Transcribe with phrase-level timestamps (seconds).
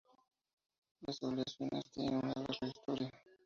[1.01, 3.11] Las obleas finas tienen una larga historia.